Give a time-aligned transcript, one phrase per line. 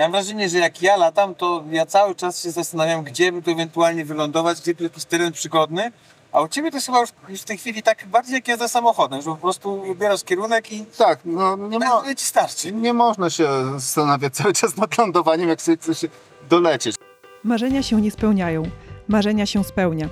[0.00, 3.42] Ja mam wrażenie, że jak ja latam, to ja cały czas się zastanawiam, gdzie by
[3.42, 5.92] tu ewentualnie wylądować, gdzie tu jakiś teren przygodny.
[6.32, 9.22] A u Ciebie to jest chyba już w tej chwili tak bardziej jak jazda samochodem,
[9.22, 12.72] że po prostu wybierasz kierunek i Tak, no nie, mo- ci starczy.
[12.72, 16.08] nie można się zastanawiać cały czas nad lądowaniem, jak sobie chce się
[16.48, 16.96] dolecieć.
[17.44, 18.62] Marzenia się nie spełniają,
[19.08, 20.08] marzenia się spełnia.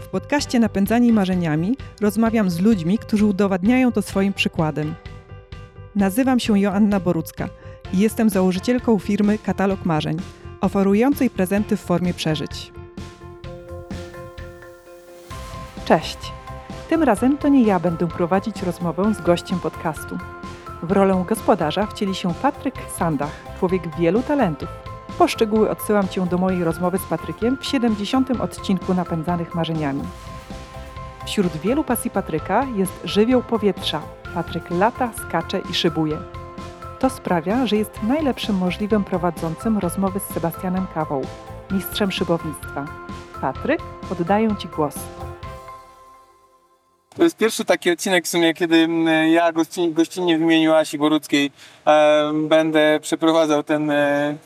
[0.00, 4.94] W podcaście Napędzani Marzeniami rozmawiam z ludźmi, którzy udowadniają to swoim przykładem.
[5.94, 7.48] Nazywam się Joanna Borucka
[7.96, 10.16] i jestem założycielką firmy Katalog Marzeń,
[10.60, 12.72] oferującej prezenty w formie przeżyć.
[15.84, 16.18] Cześć!
[16.88, 20.18] Tym razem to nie ja będę prowadzić rozmowę z gościem podcastu.
[20.82, 24.68] W rolę gospodarza wcieli się Patryk Sandach, człowiek wielu talentów.
[25.18, 28.30] Po szczegóły odsyłam Cię do mojej rozmowy z Patrykiem w 70.
[28.30, 30.02] odcinku Napędzanych Marzeniami.
[31.26, 34.02] Wśród wielu pasji Patryka jest żywioł powietrza.
[34.34, 36.18] Patryk lata, skacze i szybuje.
[36.98, 41.22] To sprawia, że jest najlepszym możliwym prowadzącym rozmowy z Sebastianem Kawą,
[41.70, 42.86] mistrzem szybownictwa.
[43.40, 43.80] Patryk,
[44.12, 44.94] oddaję Ci głos.
[47.16, 50.98] To jest pierwszy taki odcinek w sumie, kiedy mm, ja gościnnie, gościnnie w imieniu Asi
[50.98, 51.50] Boruckiej
[51.86, 54.36] e, będę przeprowadzał ten, e,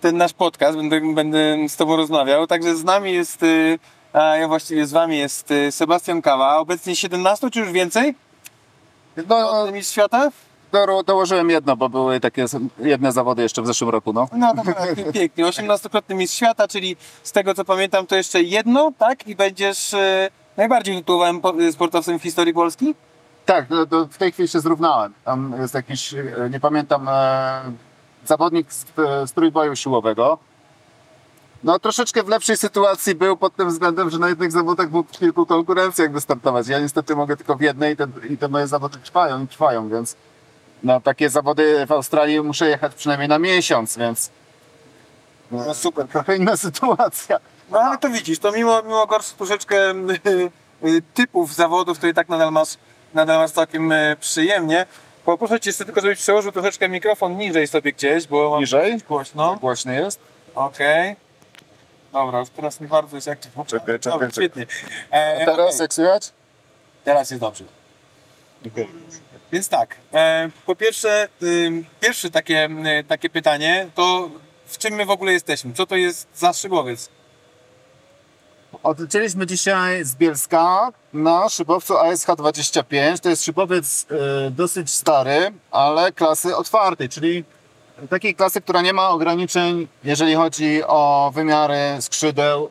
[0.00, 2.46] ten nasz podcast, będę, będę z Tobą rozmawiał.
[2.46, 6.96] Także z nami jest, e, a ja właściwie z Wami jest e, Sebastian Kawa, obecnie
[6.96, 8.14] 17 czy już więcej?
[9.28, 10.30] No, Mistrz świata?
[10.74, 12.44] Do, dołożyłem jedno, bo były takie
[12.78, 14.28] jedne zawody jeszcze w zeszłym roku, no.
[14.32, 15.44] No to tak, pięknie.
[15.44, 19.26] 18-krotny mistrz świata, czyli z tego co pamiętam to jeszcze jedno, tak?
[19.26, 22.94] I będziesz e, najbardziej tytułowym po- sportowcem w historii Polski?
[23.46, 25.12] Tak, do, do, w tej chwili się zrównałem.
[25.24, 27.62] Tam jest jakiś, e, nie pamiętam, e,
[28.26, 28.86] zawodnik z,
[29.26, 30.38] z trójboju siłowego.
[31.64, 35.18] No troszeczkę w lepszej sytuacji był pod tym względem, że na jednych zawodach mógł w
[35.18, 36.68] kilku konkurencjach wystartować.
[36.68, 39.88] Ja niestety mogę tylko w jednej i te, i te moje zawody trwają i trwają,
[39.88, 40.16] więc
[40.84, 44.30] na takie zawody w Australii muszę jechać przynajmniej na miesiąc, więc
[45.50, 46.08] No super.
[46.08, 47.38] trochę inna sytuacja.
[47.70, 49.90] No ale to widzisz, to mimo, mimo gorszych troszeczkę
[50.84, 52.68] y, typów zawodów, to i tak nadal masz,
[53.14, 54.86] nadal masz całkiem y, przyjemnie.
[55.24, 58.98] Poproszę Cię jeszcze tylko, żebyś przełożył troszeczkę mikrofon niżej sobie gdzieś, bo mam Niżej?
[59.08, 59.56] głośno.
[59.60, 60.20] Głośny jest?
[60.54, 61.16] Okej.
[62.12, 63.64] Dobra, już teraz nie bardzo jest jak to.
[63.64, 64.32] Czekaj, czekaj, Dobra, czekaj.
[64.32, 64.66] świetnie.
[65.12, 65.80] E, A teraz okej.
[65.80, 66.32] jak słychać?
[67.04, 67.64] Teraz jest dobrze.
[69.54, 72.68] Więc tak, e, po pierwsze, ym, pierwsze takie,
[73.00, 74.30] y, takie pytanie, to
[74.66, 75.72] w czym my w ogóle jesteśmy?
[75.72, 77.08] Co to jest za szybowiec?
[78.82, 83.20] Odlecieliśmy dzisiaj z Bielska na szybowcu ASH-25.
[83.20, 87.44] To jest szybowiec e, dosyć stary, ale klasy otwartej, czyli
[88.10, 92.70] takiej klasy, która nie ma ograniczeń, jeżeli chodzi o wymiary skrzydeł.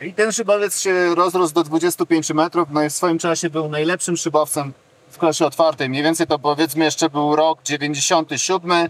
[0.00, 4.16] I ten szybowiec się rozrósł do 25 metrów, no i w swoim czasie był najlepszym
[4.16, 4.72] szybowcem
[5.14, 5.88] w klasie otwartej.
[5.88, 8.88] Mniej więcej to powiedzmy jeszcze był rok 97,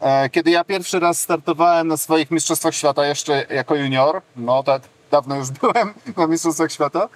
[0.00, 4.22] e, kiedy ja pierwszy raz startowałem na swoich Mistrzostwach Świata jeszcze jako junior.
[4.36, 7.08] No tak dawno już byłem na Mistrzostwach Świata.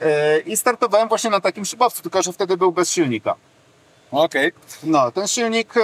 [0.00, 3.34] E, I startowałem właśnie na takim szybowcu, tylko że wtedy był bez silnika.
[4.10, 4.52] Okej.
[4.82, 5.80] No, ten silnik e,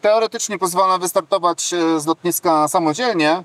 [0.00, 1.62] teoretycznie pozwala wystartować
[1.98, 3.42] z lotniska samodzielnie,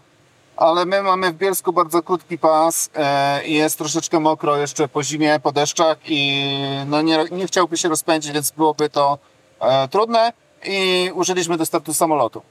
[0.58, 5.04] ale my mamy w Bielsku bardzo krótki pas e, i jest troszeczkę mokro jeszcze po
[5.04, 6.44] zimie, po deszczach i
[6.88, 9.18] no nie, nie chciałby się rozpędzić, więc byłoby to
[9.60, 10.34] e, trudne
[10.66, 12.42] i użyliśmy do startu samolotu.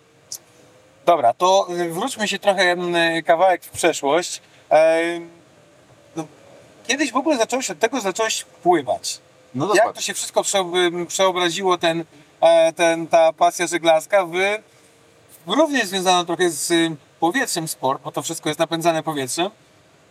[1.07, 2.77] Dobra, to y, wróćmy się trochę
[3.27, 4.43] kawałek w przeszłość.
[4.71, 5.01] E,
[6.17, 6.25] no,
[6.87, 9.19] kiedyś w ogóle zacząłeś od tego, że zacząłeś pływać.
[9.55, 12.05] No Jak to się wszystko przeob- przeobraziło, ten,
[12.77, 14.33] ten, ta pasja żeglarska w,
[15.47, 19.51] w również związaną trochę z powietrzem sport, bo to wszystko jest napędzane powietrzem.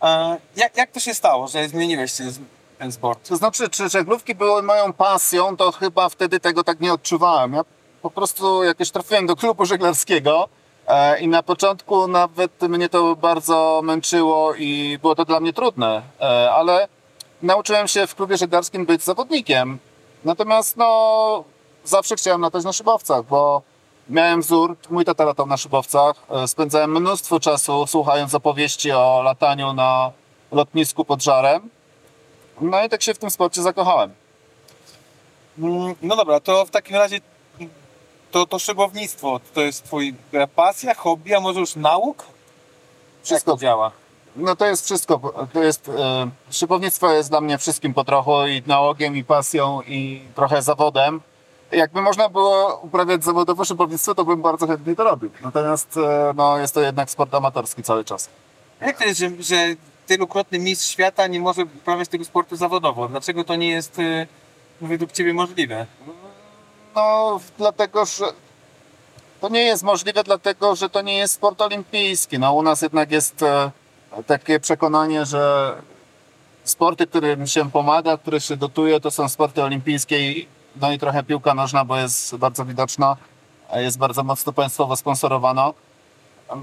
[0.02, 2.32] E, jak, jak to się stało, że zmieniłeś ten,
[2.78, 3.28] ten sport?
[3.28, 7.52] To znaczy, czy żeglówki były moją pasją, to chyba wtedy tego tak nie odczuwałem.
[7.52, 7.64] Ja
[8.02, 10.48] po prostu jakoś trafiłem do klubu żeglarskiego
[10.86, 16.02] e, i na początku nawet mnie to bardzo męczyło i było to dla mnie trudne,
[16.20, 16.88] e, ale
[17.42, 19.78] nauczyłem się w klubie żeglarskim być zawodnikiem.
[20.24, 21.44] Natomiast no,
[21.84, 23.62] zawsze chciałem latać na szybowcach, bo
[24.08, 29.72] miałem wzór, mój tata latał na szybowcach, e, spędzałem mnóstwo czasu słuchając opowieści o lataniu
[29.72, 30.12] na
[30.52, 31.70] lotnisku pod żarem.
[32.60, 34.14] No i tak się w tym sporcie zakochałem.
[35.58, 37.20] Mm, No dobra, to w takim razie
[38.30, 42.24] to, to szybownictwo to jest twój e, pasja, hobby, a może już nauk?
[43.22, 43.90] Wszystko Jak to działa?
[44.36, 45.46] No to jest wszystko.
[45.52, 50.22] To jest, e, szybownictwo jest dla mnie wszystkim po trochu i nałogiem, i pasją, i
[50.34, 51.20] trochę zawodem.
[51.72, 55.30] Jakby można było uprawiać zawodowo szybownictwo, to bym bardzo chętnie to robił.
[55.42, 58.28] Natomiast e, no, jest to jednak sport amatorski cały czas.
[58.80, 59.56] Jak to jest, że, że
[60.06, 63.08] tylukrotny mistrz świata nie może uprawiać tego sportu zawodowo?
[63.08, 64.26] Dlaczego to nie jest y,
[64.80, 65.86] według Ciebie możliwe?
[66.96, 68.24] No, dlatego, że
[69.40, 72.38] to nie jest możliwe, dlatego że to nie jest sport olimpijski.
[72.38, 73.70] No, u nas jednak jest e,
[74.26, 75.72] takie przekonanie, że
[76.64, 80.48] sporty, którym się pomaga, które się dotuje, to są sporty olimpijskie i,
[80.80, 83.16] no i trochę piłka nożna, bo jest bardzo widoczna,
[83.74, 85.72] jest bardzo mocno państwowo sponsorowana.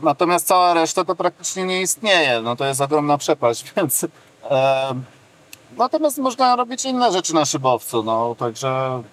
[0.03, 2.41] Natomiast cała reszta to praktycznie nie istnieje.
[2.41, 4.05] No to jest ogromna przepaść, więc.
[4.49, 4.93] E,
[5.77, 8.03] natomiast można robić inne rzeczy na szybowcu.
[8.03, 9.03] No, także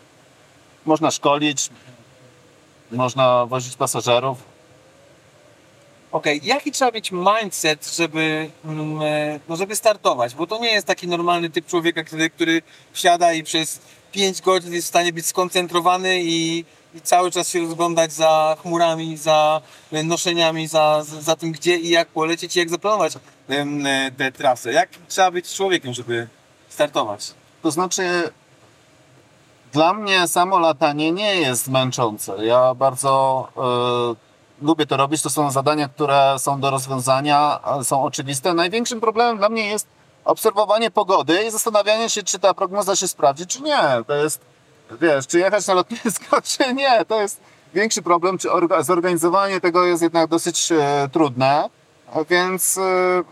[0.87, 1.71] można szkolić,
[2.93, 4.51] można wozić pasażerów.
[6.13, 10.35] Okej, jaki trzeba mieć mindset, żeby, mm, e, no żeby startować?
[10.35, 12.63] Bo to nie jest taki normalny typ człowieka, który, który
[12.93, 13.81] wsiada i przez
[14.13, 16.65] 5 godzin jest w stanie być skoncentrowany i,
[16.95, 19.61] i cały czas się rozglądać za chmurami, za
[19.93, 23.13] e, noszeniami, za, za, tym, gdzie i jak polecieć i jak zaplanować
[23.49, 24.73] e, tę trasę.
[24.73, 26.29] Jak trzeba być człowiekiem, żeby
[26.69, 27.35] startować?
[27.63, 28.31] To znaczy,
[29.73, 32.47] dla mnie samo latanie nie jest męczące.
[32.47, 34.31] Ja bardzo e,
[34.67, 35.23] lubię to robić.
[35.23, 38.55] To są zadania, które są do rozwiązania, są oczywiste.
[38.55, 39.87] Największym problemem dla mnie jest
[40.25, 43.83] obserwowanie pogody i zastanawianie się, czy ta prognoza się sprawdzi, czy nie.
[44.07, 44.41] To jest,
[45.01, 47.05] wiesz, czy jechać na lotnisko, czy nie.
[47.05, 47.41] To jest
[47.75, 51.69] większy problem, czy orga- zorganizowanie tego jest jednak dosyć e, trudne.
[52.15, 53.23] A Więc e,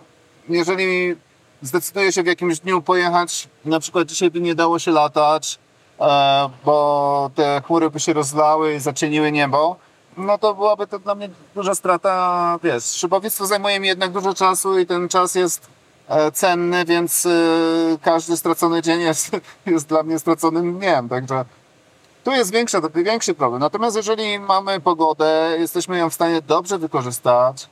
[0.49, 1.17] jeżeli
[1.62, 5.58] zdecyduję się w jakimś dniu pojechać, na przykład dzisiaj by nie dało się latać,
[6.00, 9.76] e, bo te chmury by się rozlały i zacieniły niebo,
[10.17, 14.79] no to byłaby to dla mnie duża strata, wiesz, szybowictwo zajmuje mi jednak dużo czasu
[14.79, 15.67] i ten czas jest
[16.32, 17.31] cenny, więc e,
[18.02, 19.31] każdy stracony dzień jest,
[19.66, 21.44] jest dla mnie straconym dniem, także
[22.25, 23.60] tu jest większa, większy problem.
[23.60, 27.69] Natomiast jeżeli mamy pogodę, jesteśmy ją w stanie dobrze wykorzystać,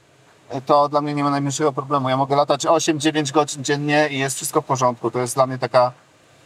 [0.67, 2.09] to dla mnie nie ma najmniejszego problemu.
[2.09, 5.11] Ja mogę latać 8-9 godzin dziennie i jest wszystko w porządku.
[5.11, 5.93] To jest dla mnie taka,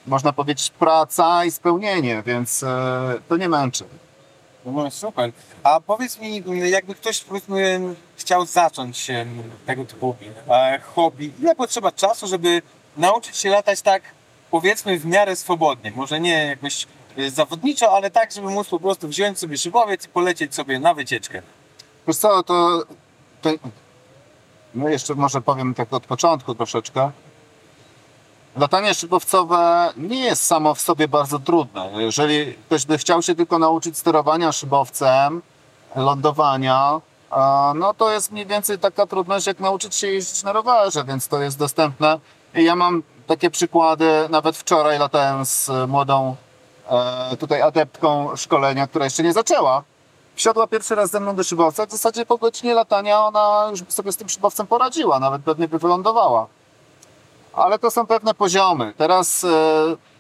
[0.07, 3.85] można powiedzieć, praca i spełnienie, więc e, to nie męczy.
[4.65, 5.33] No super.
[5.63, 7.81] A powiedz mi, jakby ktoś powiedzmy
[8.17, 9.07] chciał zacząć
[9.67, 10.17] tego typu
[10.49, 12.63] e, hobby, ile potrzeba czasu, żeby
[12.97, 14.03] nauczyć się latać tak
[14.51, 15.91] powiedzmy w miarę swobodnie?
[15.91, 16.87] Może nie jakoś
[17.17, 20.95] e, zawodniczo, ale tak, żeby móc po prostu wziąć sobie szybowiec i polecieć sobie na
[20.95, 21.43] wycieczkę.
[22.09, 22.85] Wiesz co, to,
[23.43, 23.51] to
[24.75, 27.11] no jeszcze może powiem tak od początku troszeczkę.
[28.57, 31.91] Latanie szybowcowe nie jest samo w sobie bardzo trudne.
[31.97, 35.43] Jeżeli ktoś by chciał się tylko nauczyć sterowania szybowcem,
[35.97, 37.01] lądowania,
[37.75, 41.43] no to jest mniej więcej taka trudność, jak nauczyć się jeździć na rowerze, więc to
[41.43, 42.19] jest dostępne.
[42.55, 46.37] I ja mam takie przykłady, nawet wczoraj latałem z młodą
[46.89, 49.83] e, tutaj adeptką szkolenia, która jeszcze nie zaczęła.
[50.35, 51.87] Wsiadła pierwszy raz ze mną do szybowca.
[51.87, 55.79] W zasadzie po godzinie latania ona już sobie z tym szybowcem poradziła, nawet pewnie by
[55.79, 56.47] wylądowała.
[57.53, 58.95] Ale to są pewne poziomy.
[58.97, 59.49] Teraz e,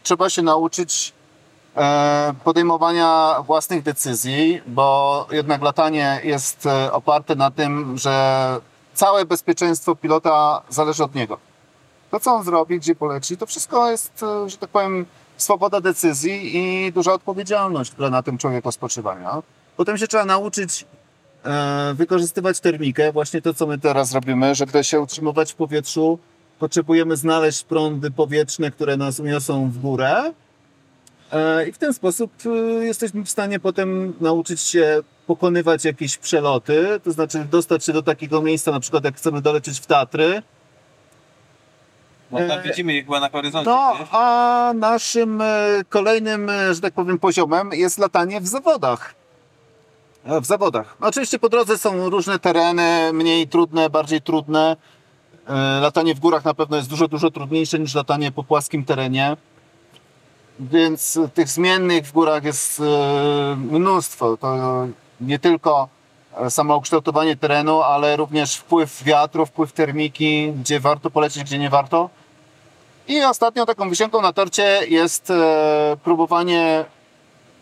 [0.03, 1.12] trzeba się nauczyć
[1.77, 8.56] e, podejmowania własnych decyzji, bo jednak latanie jest e, oparte na tym, że
[8.94, 11.38] całe bezpieczeństwo pilota zależy od niego.
[12.11, 15.06] To, co on zrobi, gdzie poleci, to wszystko jest, e, że tak powiem,
[15.37, 19.43] swoboda decyzji i duża odpowiedzialność, która na tym człowieku spoczywa.
[19.77, 20.87] Potem się trzeba nauczyć
[21.44, 26.19] e, wykorzystywać termikę, właśnie to, co my teraz robimy, żeby się utrzymywać w powietrzu.
[26.64, 30.32] Potrzebujemy znaleźć prądy powietrzne, które nas uniosą w górę.
[31.32, 32.48] E, I w ten sposób e,
[32.84, 38.42] jesteśmy w stanie potem nauczyć się pokonywać jakieś przeloty, to znaczy dostać się do takiego
[38.42, 40.43] miejsca, na przykład jak chcemy dolecieć w Tatry,
[42.31, 43.70] No tam E, widzimy ich chyba na horyzoncie.
[43.70, 44.06] no, nie?
[44.10, 45.43] a naszym
[45.88, 49.14] kolejnym, że tak powiem, poziomem jest latanie w zawodach.
[50.24, 50.96] W zawodach.
[51.00, 54.76] Oczywiście po drodze są różne tereny, mniej trudne, bardziej trudne.
[55.50, 59.36] E, Latanie w górach na pewno jest dużo, dużo trudniejsze niż latanie po płaskim terenie.
[60.60, 64.36] Więc tych zmiennych w górach jest e, mnóstwo.
[64.36, 64.56] To
[65.20, 65.88] nie tylko
[66.36, 71.70] e, samo ukształtowanie terenu, ale również wpływ wiatru, wpływ termiki, gdzie warto polecieć, gdzie nie
[71.70, 72.10] warto.
[73.08, 75.32] I ostatnią taką wisienką na torcie jest
[76.04, 76.84] próbowanie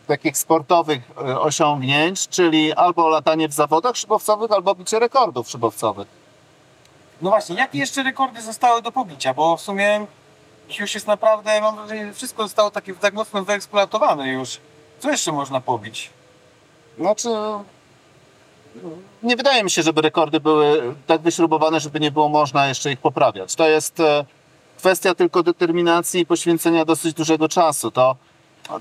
[0.07, 1.01] takich sportowych
[1.41, 6.18] osiągnięć, czyli albo latanie w zawodach szybowcowych, albo bicie rekordów szybowcowych.
[7.23, 9.35] No właśnie, jakie jeszcze rekordy zostały do pobicia?
[9.35, 10.07] Bo w sumie
[10.81, 14.61] już jest naprawdę, mam wrażenie, że wszystko zostało takie tak mocno wyeksploatowane już.
[14.99, 16.11] Co jeszcze można pobić?
[16.99, 17.29] Znaczy,
[19.23, 22.99] nie wydaje mi się, żeby rekordy były tak wyśrubowane, żeby nie było można jeszcze ich
[22.99, 23.55] poprawiać.
[23.55, 24.25] To jest e,
[24.79, 27.91] kwestia tylko determinacji i poświęcenia dosyć dużego czasu.
[27.91, 28.17] To,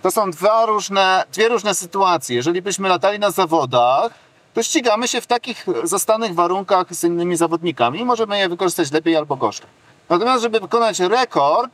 [0.02, 2.36] to są dwa różne, dwie różne sytuacje.
[2.36, 4.14] Jeżeli byśmy latali na zawodach,
[4.58, 9.16] to ścigamy się w takich zastanych warunkach z innymi zawodnikami i możemy je wykorzystać lepiej
[9.16, 9.66] albo gorzej.
[10.10, 11.72] Natomiast, żeby wykonać rekord,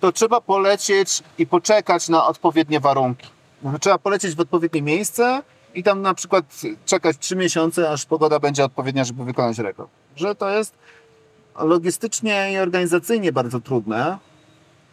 [0.00, 3.28] to trzeba polecieć i poczekać na odpowiednie warunki.
[3.80, 5.42] Trzeba polecieć w odpowiednie miejsce
[5.74, 6.44] i tam na przykład
[6.86, 9.90] czekać 3 miesiące, aż pogoda będzie odpowiednia, żeby wykonać rekord.
[10.16, 10.74] Że to jest
[11.58, 14.18] logistycznie i organizacyjnie bardzo trudne,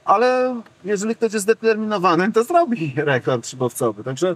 [0.05, 4.03] ale jeżeli ktoś jest zdeterminowany, to zrobi rekord szybowcowy.
[4.03, 4.36] Także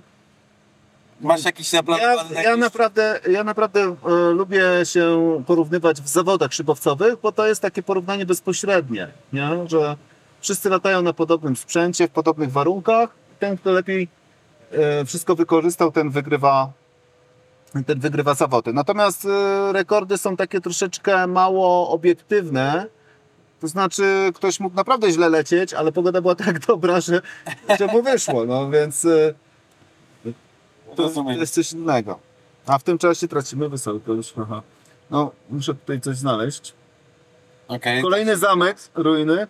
[1.21, 2.59] Masz jakiś ja, zaplanowany ja jakiś...
[2.59, 3.95] naprawdę, ja naprawdę e,
[4.31, 9.49] lubię się porównywać w zawodach szybowcowych, bo to jest takie porównanie bezpośrednie, nie?
[9.67, 9.97] że
[10.41, 13.09] wszyscy latają na podobnym sprzęcie, w podobnych warunkach.
[13.39, 14.07] Ten, kto lepiej
[14.71, 16.71] e, wszystko wykorzystał, ten wygrywa,
[17.85, 18.73] ten wygrywa zawody.
[18.73, 22.85] Natomiast e, rekordy są takie troszeczkę mało obiektywne.
[23.59, 27.21] To znaczy, ktoś mógł naprawdę źle lecieć, ale pogoda była tak dobra, że,
[27.79, 28.45] że mu wyszło.
[28.45, 29.07] No więc.
[30.91, 31.39] E, to Rozumiem.
[31.39, 32.19] jest coś innego.
[32.67, 34.33] A w tym czasie tracimy wysokość.
[34.41, 34.61] Aha.
[35.09, 36.73] No, muszę tutaj coś znaleźć.
[37.67, 38.01] Okej.
[38.01, 39.47] Kolejny zamek, ruiny.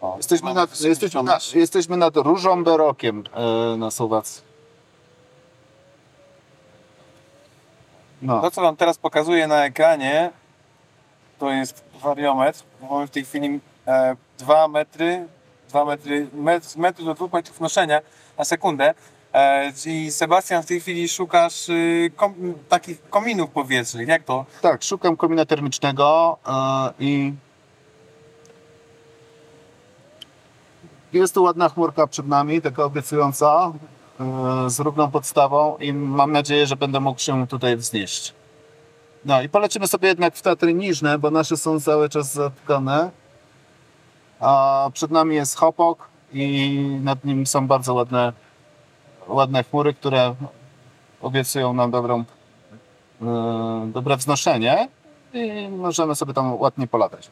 [0.00, 4.42] O, Jesteśmy mamy nad, wysokość jesteśmy nad, jesteśmy nad Różą Berokiem e, na Słowacji.
[8.22, 10.30] No, To, co Wam teraz pokazuję na ekranie,
[11.38, 12.62] to jest wariometr.
[12.90, 13.60] Mamy w tej chwili
[14.38, 15.28] 2 metry,
[15.68, 18.00] 2 metry, metr, z metru do 2 metrów noszenia
[18.38, 18.94] na sekundę.
[19.34, 22.34] E, Czyli Sebastian, w tej chwili szukasz y, kom,
[22.68, 24.08] takich kominów powietrznych.
[24.08, 24.46] Jak to?
[24.60, 27.32] tak, szukam komina termicznego e, i
[31.12, 33.72] jest tu ładna chmurka przed nami, taka obiecująca,
[34.20, 38.34] e, z równą podstawą i mam nadzieję, że będę mógł się tutaj wznieść.
[39.24, 43.10] No i polecimy sobie jednak w Tatry Niżne, bo nasze są cały czas zatkane.
[44.40, 48.32] A przed nami jest Hopok i nad nim są bardzo ładne,
[49.28, 50.34] ładne chmury, które
[51.22, 52.24] obiecują nam dobrą,
[53.22, 54.88] e, dobre wznoszenie
[55.34, 57.30] i możemy sobie tam ładnie polatać.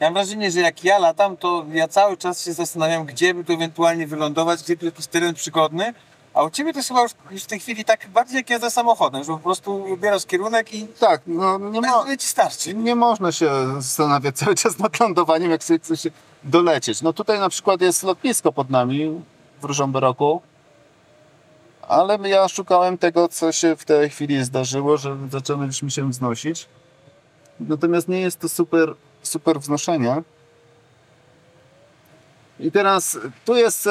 [0.00, 3.44] Ja mam wrażenie, że jak ja latam, to ja cały czas się zastanawiam, gdzie by
[3.44, 5.94] tu ewentualnie wylądować, gdzie tu jakiś teren przygodny.
[6.34, 8.70] A u Ciebie to jest chyba już, już w tej chwili tak bardziej jak jazda
[8.70, 12.74] samochodem, że po prostu wybierasz kierunek i Tak, no nie, mo- ci starczy.
[12.74, 13.50] nie można się
[13.82, 16.10] zastanawiać cały czas nad lądowaniem, jak sobie chce się
[16.44, 17.02] dolecieć.
[17.02, 19.20] No tutaj na przykład jest lotnisko pod nami
[19.64, 20.42] w Różomberoku,
[21.82, 26.68] ale ja szukałem tego, co się w tej chwili zdarzyło, że zaczęliśmy się wznosić.
[27.60, 30.22] Natomiast nie jest to super, super wznoszenie.
[32.60, 33.86] I teraz tu jest.
[33.86, 33.90] E,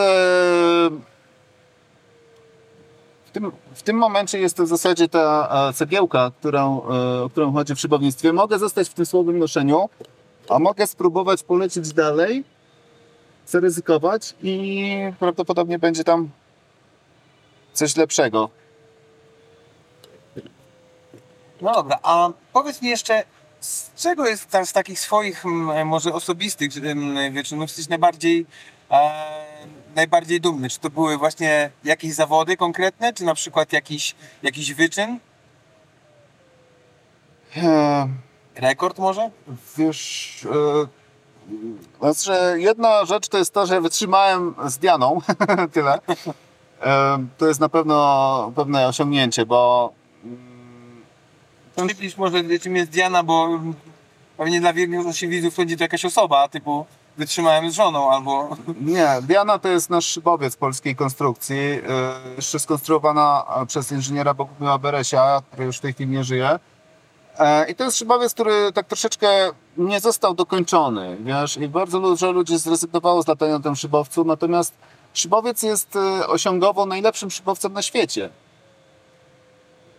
[3.25, 7.29] w, tym, w tym momencie jest to w zasadzie ta e, cegiełka, którą, e, o
[7.29, 8.33] którą chodzi w szybownictwie.
[8.33, 9.89] Mogę zostać w tym słabym noszeniu,
[10.49, 12.43] a mogę spróbować polecieć dalej,
[13.45, 16.29] zaryzykować i prawdopodobnie będzie tam
[17.73, 18.49] coś lepszego.
[21.61, 23.23] No dobra, a powiedz mi jeszcze,
[23.59, 25.43] z czego jest z takich swoich
[25.85, 28.45] może osobistych mm, wyczynów jesteś najbardziej,
[28.91, 29.25] e,
[29.95, 30.69] najbardziej dumny?
[30.69, 35.19] Czy to były właśnie jakieś zawody konkretne, czy na przykład jakiś, jakiś wyczyn?
[37.57, 38.07] E,
[38.55, 39.29] Rekord może?
[39.77, 41.02] Wiesz, e,
[41.99, 45.21] znaczy jedna rzecz to jest to, że wytrzymałem z Dianą,
[45.73, 45.99] tyle.
[46.81, 49.91] E, to jest na pewno pewne osiągnięcie, bo
[50.23, 53.59] mm, Przybliż może czym jest Diana, bo
[54.37, 56.85] pewnie dla wielu naszych widzów będzie to jakaś osoba, typu
[57.17, 58.57] wytrzymałem z żoną albo...
[58.81, 61.81] Nie, Diana to jest nasz szybowiec polskiej konstrukcji, yy,
[62.35, 66.59] jeszcze skonstruowana e, przez inżyniera Bogumiła Beresia, który już w tej chwili nie żyje.
[67.39, 69.27] E, I to jest szybowiec, który tak troszeczkę
[69.77, 74.73] nie został dokończony, wiesz, i bardzo dużo ludzi zrezygnowało z latania na tym szybowcu, natomiast
[75.13, 78.29] szybowiec jest e, osiągowo najlepszym szybowcem na świecie.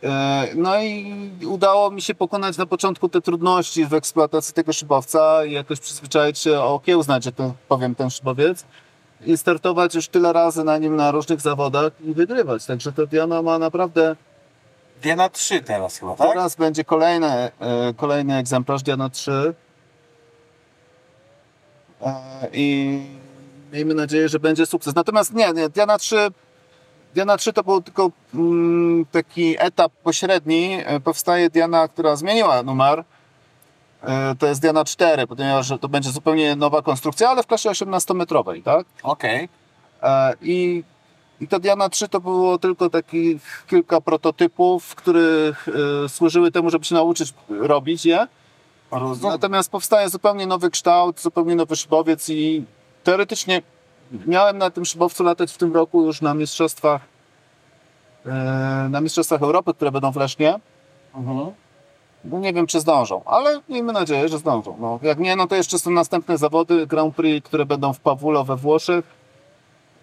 [0.02, 1.14] E, No i
[1.46, 6.38] udało mi się pokonać na początku te trudności w eksploatacji tego szybowca i jakoś przyzwyczaić
[6.38, 8.64] się, okiełznać, że to powiem, ten szybowiec
[9.26, 12.66] i startować już tyle razy na nim na różnych zawodach i wygrywać.
[12.66, 14.16] Także to Diana ma naprawdę,
[15.02, 16.28] Diana 3 teraz chyba, tak?
[16.28, 17.50] teraz będzie kolejny, e,
[17.96, 19.54] kolejny egzemplarz Diana 3
[22.04, 23.00] E, i
[23.72, 24.94] miejmy nadzieję, że będzie sukces.
[24.94, 26.30] Natomiast nie, nie Diana 3
[27.14, 30.78] Diana 3 to był tylko mm, taki etap pośredni.
[30.84, 33.04] E, Powstaje Diana, która zmieniła numer.
[34.38, 38.86] To jest Diana 4, ponieważ to będzie zupełnie nowa konstrukcja, ale w klasie 18-metrowej, tak?
[39.02, 39.48] Okej.
[40.02, 40.84] E, I,
[41.40, 45.66] I ta Diana 3 to było tylko takich kilka prototypów, których
[46.04, 48.26] e, służyły temu, żeby się nauczyć robić je.
[48.90, 49.32] Rozumiem.
[49.32, 52.64] Natomiast powstaje zupełnie nowy kształt, zupełnie nowy szybowiec i
[53.04, 53.62] teoretycznie
[54.26, 57.00] miałem na tym szybowcu latać w tym roku już na mistrzostwach
[58.26, 58.30] e,
[58.90, 60.60] na mistrzostwach Europy, które będą w Lesznie.
[61.14, 61.50] Mhm.
[62.24, 64.76] No nie wiem, czy zdążą, ale miejmy nadzieję, że zdążą.
[64.80, 68.44] No, jak nie, no to jeszcze są następne zawody Grand Prix, które będą w Pawulo
[68.44, 69.23] we Włoszech.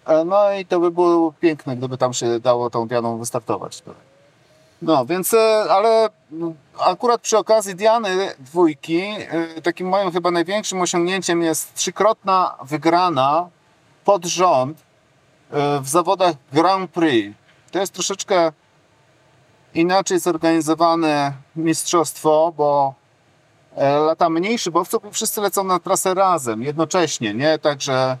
[0.06, 3.82] E, No i to by było piękne, gdyby tam się dało tą Dianą wystartować.
[4.82, 6.08] No, więc, e, ale
[6.78, 9.02] akurat przy okazji Diany dwójki,
[9.56, 13.48] e, takim moim chyba największym osiągnięciem jest trzykrotna wygrana
[14.04, 14.78] pod rząd
[15.80, 17.38] w zawodach Grand Prix.
[17.70, 18.52] To jest troszeczkę
[19.74, 22.94] inaczej zorganizowane mistrzostwo, bo
[24.06, 27.58] lata mniej szybowców i wszyscy lecą na trasę razem, jednocześnie, nie?
[27.58, 28.16] Także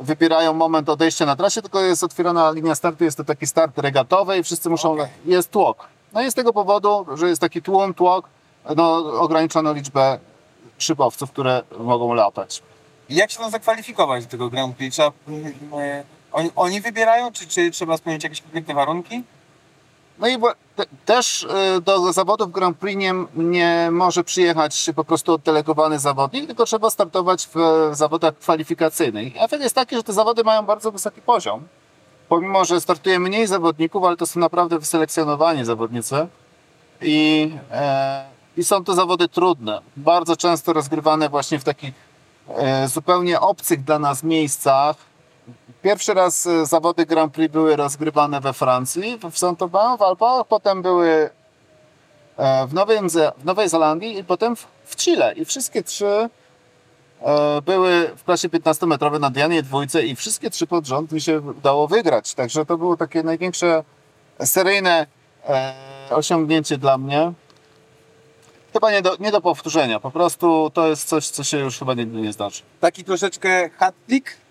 [0.00, 4.38] wybierają moment odejścia na trasie, tylko jest otwierana linia startu, jest to taki start regatowy
[4.38, 5.06] i wszyscy muszą, Okej.
[5.24, 5.88] jest tłok.
[6.12, 8.28] No i z tego powodu, że jest taki tłum, tłok,
[8.76, 10.18] no ograniczono liczbę
[10.78, 12.62] szybowców, które mogą latać.
[13.08, 14.96] Jak się tam zakwalifikować do tego Grand Prix?
[14.96, 15.12] Trzeba,
[16.32, 19.22] oni, oni wybierają, czy, czy trzeba spełnić jakieś konkretne warunki?
[20.20, 20.38] No i
[21.04, 26.64] też y, do zawodów Grand Prix nie, nie może przyjechać po prostu oddelegowany zawodnik, tylko
[26.64, 29.32] trzeba startować w zawodach kwalifikacyjnych.
[29.36, 31.68] Efekt jest taki, że te zawody mają bardzo wysoki poziom.
[32.28, 36.26] Pomimo, że startuje mniej zawodników, ale to są naprawdę wyselekcjonowani zawodnicy.
[37.02, 38.24] I, e,
[38.56, 39.80] I są to zawody trudne.
[39.96, 41.94] Bardzo często rozgrywane właśnie w takich
[42.48, 45.09] e, zupełnie obcych dla nas miejscach.
[45.82, 50.82] Pierwszy raz e, zawody Grand Prix były rozgrywane we Francji, w Saint-Aubin, w Alpach, potem
[50.82, 51.30] były
[52.36, 52.74] e, w
[53.38, 55.34] w Nowej Zelandii i potem w, w Chile.
[55.34, 56.28] I wszystkie trzy
[57.22, 61.40] e, były w klasie 15-metrowej na Dianie dwójce i wszystkie trzy pod rząd mi się
[61.40, 62.34] udało wygrać.
[62.34, 63.84] Także to było takie największe
[64.44, 65.06] seryjne
[65.48, 65.74] e,
[66.10, 67.32] osiągnięcie dla mnie.
[68.72, 70.00] Chyba nie do, nie do powtórzenia.
[70.00, 72.62] Po prostu to jest coś, co się już chyba nigdy nie zdarzy.
[72.80, 74.49] Taki troszeczkę hat-trick y,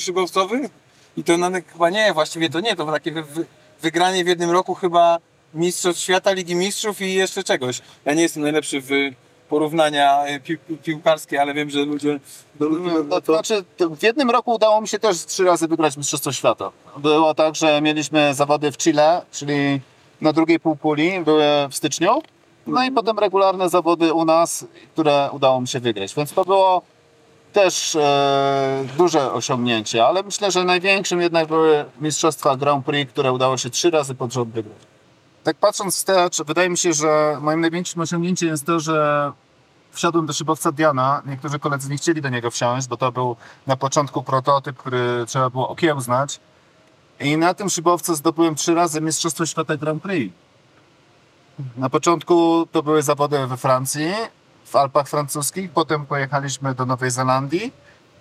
[0.00, 0.70] szybowcowy?
[1.16, 1.32] I to
[1.72, 3.46] chyba nie, właściwie to nie, to takie wy, wy,
[3.82, 5.18] wygranie w jednym roku chyba
[5.54, 7.80] Mistrzostw Świata, Ligi Mistrzów i jeszcze czegoś.
[8.04, 8.90] Ja nie jestem najlepszy w
[9.48, 12.20] porównania y, pił, piłkarskie, ale wiem, że ludzie...
[12.54, 12.68] Do,
[13.08, 16.32] No, to znaczy, to w jednym roku udało mi się też trzy razy wygrać Mistrzostwo
[16.32, 16.70] Świata.
[16.96, 19.80] Było tak, że mieliśmy zawody w Chile, czyli
[20.20, 22.22] na drugiej półkuli, były w styczniu.
[22.66, 26.14] No i potem regularne zawody u nas, które udało mi się wygrać.
[26.14, 26.82] Więc to było
[27.52, 33.56] też e, duże osiągnięcie, ale myślę, że największym jednak były Mistrzostwa Grand Prix, które udało
[33.56, 34.78] się trzy razy pod rząd wygrać.
[35.44, 39.32] Tak patrząc wstecz, wydaje mi się, że moim największym osiągnięciem jest to, że
[39.92, 41.22] wsiadłem do szybowca Diana.
[41.26, 45.50] Niektórzy koledzy nie chcieli do niego wsiąść, bo to był na początku prototyp, który trzeba
[45.50, 46.40] było okiełznać.
[47.20, 50.34] I na tym szybowcu zdobyłem trzy razy Mistrzostwo Świata Grand Prix.
[51.76, 54.14] Na początku to były zawody we Francji,
[54.66, 57.72] w Alpach francuskich, potem pojechaliśmy do Nowej Zelandii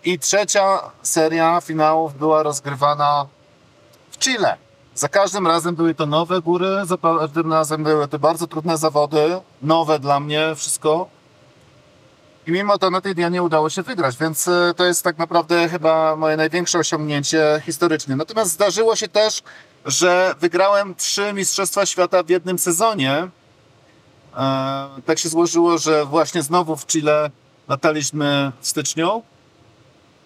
[0.03, 3.25] i trzecia seria finałów była rozgrywana
[4.11, 4.57] w Chile.
[4.95, 9.39] Za każdym razem były to nowe góry, za każdym razem były to bardzo trudne zawody,
[9.61, 11.07] nowe dla mnie wszystko.
[12.47, 15.69] I mimo to na tej Dianie udało się wygrać, więc e, to jest tak naprawdę
[15.69, 18.15] chyba moje największe osiągnięcie historycznie.
[18.15, 19.43] Natomiast zdarzyło się też,
[19.85, 23.27] że wygrałem trzy Mistrzostwa Świata w jednym sezonie.
[24.35, 27.31] E, tak się złożyło, że właśnie znowu w Chile
[27.67, 29.21] lataliśmy w styczniu.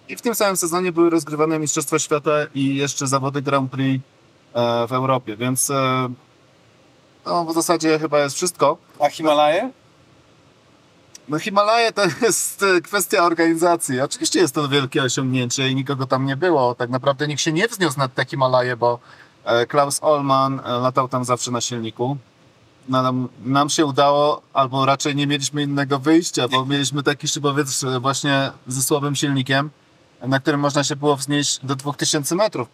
[0.09, 4.05] I w tym samym sezonie były rozgrywane Mistrzostwa Świata i jeszcze zawody Grand Prix
[4.53, 6.09] e, w Europie, więc e,
[7.25, 8.77] no, w zasadzie chyba jest wszystko.
[8.99, 9.71] A Himalaje?
[11.27, 14.01] No Himalaje to jest kwestia organizacji.
[14.01, 16.75] Oczywiście jest to wielkie osiągnięcie i nikogo tam nie było.
[16.75, 18.99] Tak naprawdę nikt się nie wzniósł nad te Himalaje, bo
[19.67, 22.17] Klaus Olman latał tam zawsze na silniku.
[22.89, 28.51] Nam, nam się udało, albo raczej nie mieliśmy innego wyjścia, bo mieliśmy taki szybowiec właśnie
[28.67, 29.69] ze słabym silnikiem,
[30.21, 32.67] na którym można się było wznieść do 2000 metrów.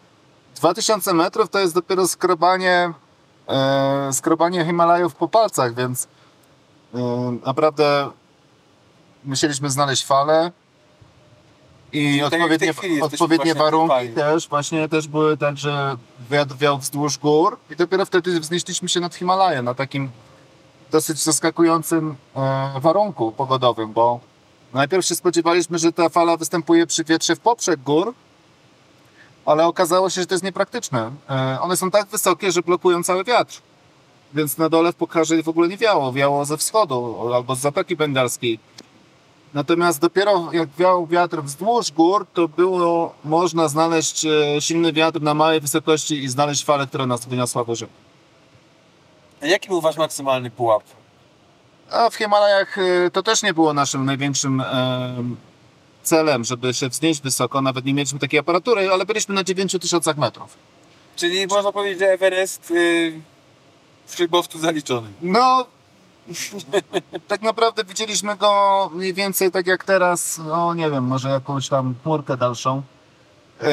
[0.56, 2.92] 2000 metrów to jest dopiero skrobanie,
[3.48, 6.08] e, skrobanie Himalajów po palcach, więc
[6.94, 6.98] e,
[7.46, 8.10] naprawdę
[9.24, 10.52] musieliśmy znaleźć fale
[11.92, 15.96] i odpowiednie, odpowiednie warunki też właśnie też były tak, że
[16.30, 20.10] wiatr wiał wzdłuż gór i dopiero wtedy wznieśliśmy się nad Himalaje na takim
[20.90, 24.20] dosyć zaskakującym e, warunku pogodowym, bo
[24.72, 28.14] najpierw się spodziewaliśmy, że ta fala występuje przy wietrze w poprzek gór,
[29.46, 31.10] ale okazało się, że to jest niepraktyczne.
[31.30, 33.60] E, one są tak wysokie, że blokują cały wiatr.
[34.34, 37.96] Więc na dole w Pokarze w ogóle nie wiało, wiało ze wschodu albo z Zatoki
[37.96, 38.58] Bengalskiej.
[39.56, 45.34] Natomiast dopiero jak wiał wiatr wzdłuż gór, to było można znaleźć e, silny wiatr na
[45.34, 47.88] małej wysokości i znaleźć falę, która nas wyniosła wyżej.
[49.42, 50.82] A jaki był wasz maksymalny pułap?
[51.90, 55.24] A w Himalajach e, to też nie było naszym największym e,
[56.02, 57.62] celem, żeby się wznieść wysoko.
[57.62, 60.56] Nawet nie mieliśmy takiej aparatury, ale byliśmy na 9000 metrów.
[61.16, 63.20] Czyli można powiedzieć, że Everest y,
[64.06, 65.08] w szybowcu zaliczony.
[65.22, 65.66] No,
[67.28, 71.94] tak naprawdę widzieliśmy go mniej więcej tak jak teraz, no nie wiem, może jakąś tam
[72.02, 72.82] chmurkę dalszą.
[73.62, 73.68] Yy,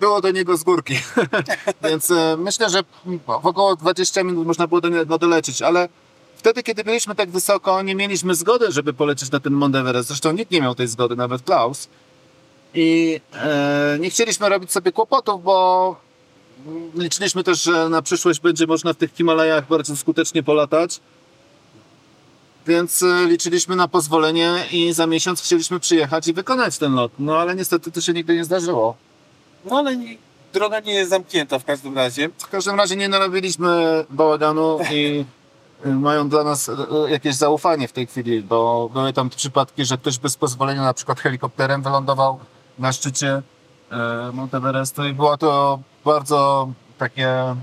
[0.00, 0.94] było do niego z górki.
[1.88, 2.82] Więc e, myślę, że
[3.26, 5.88] w około 20 minut można było do niego dolecieć, ale
[6.36, 10.08] wtedy, kiedy byliśmy tak wysoko, nie mieliśmy zgody, żeby polecieć na ten Mount Everest.
[10.08, 11.88] Zresztą nikt nie miał tej zgody, nawet Klaus.
[12.74, 15.96] I e, nie chcieliśmy robić sobie kłopotów, bo
[16.94, 21.00] liczyliśmy też, że na przyszłość będzie można w tych Himalajach bardzo skutecznie polatać.
[22.66, 27.12] Więc e, liczyliśmy na pozwolenie i za miesiąc chcieliśmy przyjechać i wykonać ten lot.
[27.18, 28.96] No ale niestety to się nigdy nie zdarzyło.
[29.70, 30.16] No ale nie,
[30.52, 32.30] droga nie jest zamknięta w każdym razie.
[32.38, 35.24] W każdym razie nie narobiliśmy bałaganu i
[35.86, 36.74] y, mają dla nas y,
[37.08, 41.20] jakieś zaufanie w tej chwili, bo były tam przypadki, że ktoś bez pozwolenia na przykład
[41.20, 42.38] helikopterem wylądował
[42.78, 43.42] na szczycie
[43.90, 47.56] e, Mount Everestu i było to bardzo takie...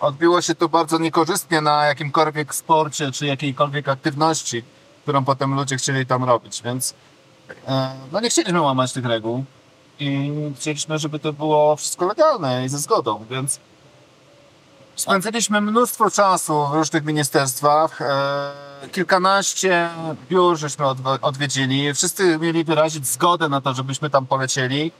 [0.00, 4.62] Odbiło się to bardzo niekorzystnie na jakimkolwiek sporcie czy jakiejkolwiek aktywności,
[5.02, 6.94] którą potem ludzie chcieli tam robić, więc
[7.68, 9.44] e, no nie chcieliśmy łamać tych reguł
[9.98, 13.60] i chcieliśmy, żeby to było wszystko legalne i ze zgodą, więc
[14.96, 18.02] spędziliśmy mnóstwo czasu w różnych ministerstwach.
[18.02, 18.52] E,
[18.92, 19.88] kilkanaście
[20.28, 21.94] biur żeśmy odw- odwiedzili.
[21.94, 24.92] Wszyscy mieli wyrazić zgodę na to, żebyśmy tam polecieli.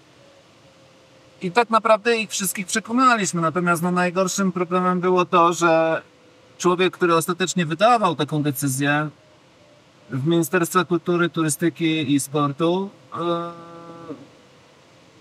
[1.42, 3.40] I tak naprawdę ich wszystkich przekonaliśmy.
[3.40, 6.02] Natomiast no, najgorszym problemem było to, że
[6.58, 9.08] człowiek, który ostatecznie wydawał taką decyzję
[10.10, 12.90] w Ministerstwie Kultury, Turystyki i Sportu,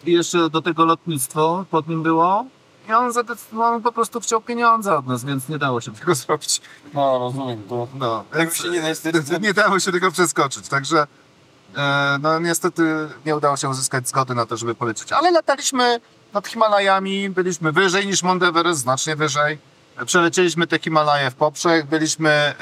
[0.05, 2.45] i jeszcze do tego lotnictwo pod nim było.
[2.89, 6.15] I on, zadecydował, on po prostu chciał pieniądze od nas, więc nie dało się tego
[6.25, 6.61] zrobić.
[6.93, 7.63] No rozumiem.
[7.69, 7.87] To...
[7.99, 8.81] No, Tego się nie
[9.47, 11.07] nie dało się tego przeskoczyć, także
[12.19, 12.83] no niestety
[13.25, 15.11] nie udało się uzyskać zgody na to, żeby polecieć.
[15.11, 15.99] Ale lataliśmy
[16.33, 19.57] nad Himalajami, byliśmy wyżej niż Mount Everest, znacznie wyżej.
[20.05, 22.53] Przelecieliśmy te Himalaje w poprzek, byliśmy e,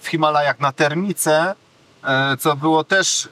[0.00, 1.54] w Himalajach na termice,
[2.04, 3.28] e, co było też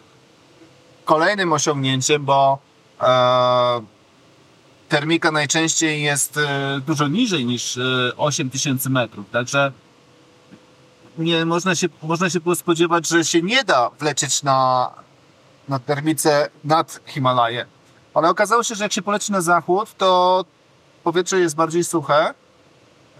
[1.04, 2.58] kolejnym osiągnięciem, bo
[3.00, 3.82] e,
[4.88, 7.80] termika najczęściej jest e, dużo niżej niż e,
[8.16, 9.72] 8000 metrów, także
[11.18, 14.90] nie można się, można się było spodziewać, że się nie da wlecieć na,
[15.68, 17.66] na termicę nad Himalaje.
[18.14, 20.44] Ale okazało się, że jak się poleci na zachód, to
[21.04, 22.34] powietrze jest bardziej suche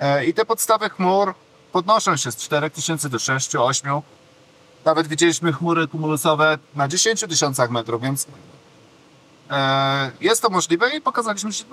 [0.01, 1.35] e, i te podstawy chmur
[1.73, 4.01] podnoszą się z 4000 do 6, 8.
[4.85, 8.27] Nawet widzieliśmy chmury kumulusowe na 10 tysiącach metrów, więc
[9.51, 11.65] e, jest to możliwe i pokazaliśmy, że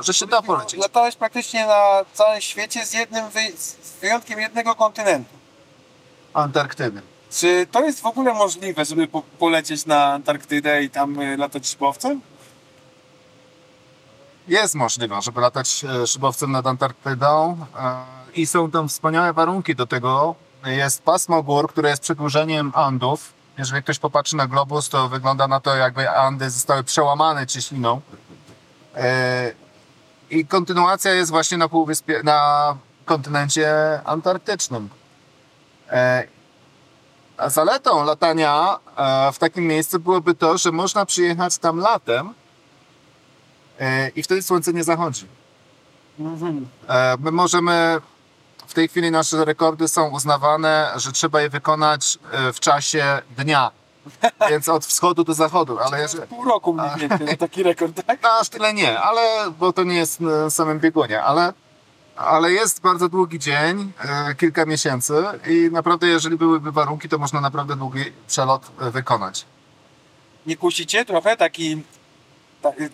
[0.00, 0.80] że się da polecieć.
[0.80, 3.40] Latałeś praktycznie na całym świecie z jednym wy...
[3.58, 5.30] z wyjątkiem jednego kontynentu.
[6.34, 7.02] Antarktydy.
[7.30, 11.68] Czy to jest w ogóle możliwe, żeby po polecieć na Antarktydę i tam y, latać
[11.68, 12.20] szybowcem?
[14.48, 19.86] Jest możliwe, żeby latać e, szybowcem nad Antarktydą e, i są tam wspaniałe warunki do
[19.86, 20.34] tego.
[20.66, 23.32] Jest pasmo gór, które jest przedłużeniem Andów.
[23.58, 28.00] Jeżeli ktoś popatrzy na globus, to wygląda na to, jakby Andy zostały przełamane cieśliną.
[28.94, 29.52] E,
[30.32, 33.70] I kontynuacja jest właśnie na półwyspie, na kontynencie
[34.04, 34.88] antarktycznym.
[35.90, 36.24] E,
[37.36, 42.34] A zaletą latania e, w takim miejscu byłoby to, że można przyjechać tam latem
[43.80, 45.26] e, i wtedy słońce nie zachodzi.
[46.88, 48.00] E, My możemy,
[48.66, 52.18] w tej chwili nasze rekordy są uznawane, że trzeba je wykonać
[52.54, 53.70] w czasie dnia,
[54.50, 58.22] więc od wschodu do zachodu, ale jeżeli, Pół roku mniej więcej na taki rekord, tak?
[58.22, 61.52] no, aż tyle nie, ale bo to nie jest na samym biegunie, ale,
[62.16, 67.40] ale jest bardzo długi dzień, e, kilka miesięcy i naprawdę jeżeli byłyby warunki, to można
[67.40, 69.44] naprawdę długi przelot e, wykonać.
[70.46, 71.82] Nie kusicie trochę taki...
[72.62, 72.90] Ta, y,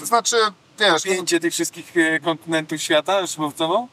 [0.00, 0.36] To znaczy,
[0.78, 1.92] wiesz, pięcie tych wszystkich
[2.24, 3.88] kontynentów świata szybowcowo?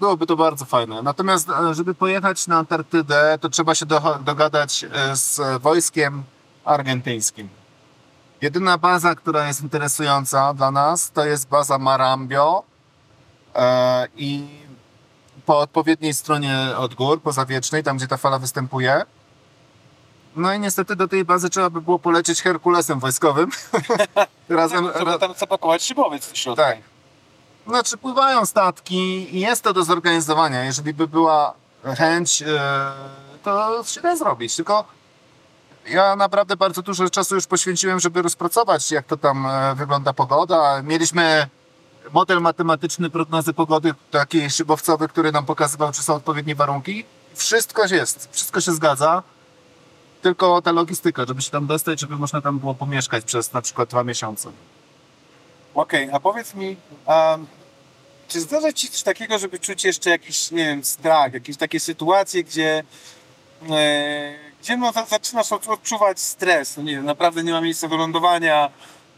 [0.00, 1.02] Byłoby to bardzo fajne.
[1.02, 6.22] Natomiast, e, żeby pojechać na Antarktydę, to trzeba się do, dogadać e, z wojskiem
[6.64, 7.48] argentyńskim.
[8.42, 12.62] Jedyna baza, która jest interesująca dla nas, to jest baza Marambio
[13.54, 14.46] e, i
[15.46, 19.02] po odpowiedniej stronie od gór, po zawiecznej, tam gdzie ta fala występuje.
[20.36, 23.50] No i niestety do tej bazy trzeba by było polecieć Herkulesem wojskowym.
[24.48, 26.62] Razem, Trzeba tam zapakować szybowiec w środku.
[26.62, 26.78] tak.
[27.66, 30.64] Znaczy pływają statki i jest to do zorganizowania.
[30.64, 31.54] Jeżeli by była
[31.98, 32.92] chęć, e,
[33.42, 34.56] to się da zrobić.
[34.56, 34.84] Tylko
[35.86, 40.82] ja naprawdę bardzo dużo czasu już poświęciłem, żeby rozpracować, jak to tam e, wygląda pogoda.
[40.82, 41.46] Mieliśmy
[42.12, 47.04] model matematyczny prognozy pogody, taki szybowcowy, który nam pokazywał, czy są odpowiednie warunki.
[47.34, 49.22] Wszystko jest, wszystko się zgadza.
[50.22, 53.88] Tylko ta logistyka, żeby się tam dostać, żeby można tam było pomieszkać przez na przykład
[53.88, 54.52] dwa miesiące.
[55.74, 57.46] Okej, a powiedz mi, um,
[58.28, 62.44] czy zdarza ci coś takiego, żeby czuć jeszcze jakiś, nie wiem, strach, jakieś takie sytuacje,
[62.44, 62.84] gdzie,
[63.70, 67.88] e, gdzie no, za- zaczynasz od- odczuwać stres, no nie wiem, naprawdę nie ma miejsca
[67.88, 68.70] do lądowania,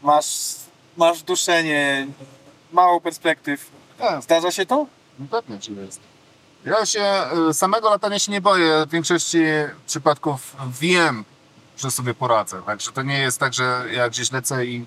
[0.03, 0.27] masz,
[0.97, 2.07] masz duszenie,
[2.71, 3.65] mało perspektyw.
[3.97, 4.85] Tak, Zdarza się to?
[5.19, 5.99] no pewnie, czy jest.
[6.65, 8.85] Ja się y, samego latania się nie boję.
[8.87, 9.39] W większości
[9.87, 11.25] przypadków wiem,
[11.77, 12.61] że sobie poradzę.
[12.65, 14.85] Także to nie jest tak, że ja gdzieś lecę i.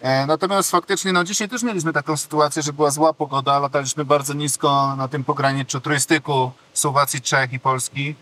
[0.00, 3.58] E, natomiast faktycznie, no dzisiaj też mieliśmy taką sytuację, że była zła pogoda.
[3.58, 8.14] Lataliśmy bardzo nisko na tym pograniczu turystyku Słowacji, Czech i Polski.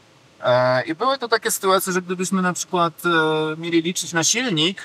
[0.44, 4.82] E, I były to takie sytuacje, że gdybyśmy na przykład e, mieli liczyć na silnik,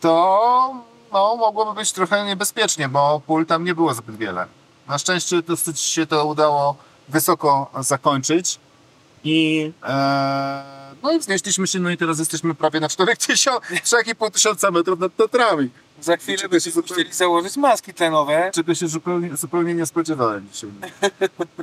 [0.00, 0.74] to
[1.12, 4.46] no, mogłoby być trochę niebezpiecznie, bo pól tam nie było zbyt wiele.
[4.88, 6.76] Na szczęście dosyć się to udało
[7.08, 8.58] wysoko zakończyć
[9.24, 9.72] i
[11.02, 15.70] no i wznieśliśmy się, no i teraz jesteśmy prawie na 4,5 tysiąca metrów nad Tatrami.
[16.00, 18.50] Za chwilę będziemy zupełnie- chcieli założyć maski tlenowe.
[18.54, 20.70] Czego się zupełnie, zupełnie nie spodziewałem dzisiaj.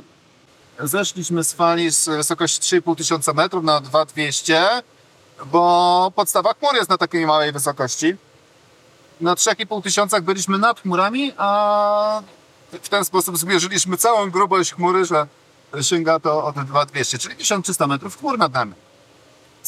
[0.80, 4.68] Zeszliśmy z fali z wysokości 3,5 tysiąca metrów na 2,200,
[5.46, 8.16] bo podstawa chmur jest na takiej małej wysokości.
[9.20, 12.22] Na 3,5 tysiącach byliśmy nad chmurami, a
[12.82, 15.26] w ten sposób zmierzyliśmy całą grubość chmury, że
[15.82, 18.72] sięga to od 2,200, czyli 1300 metrów chmur nad nami.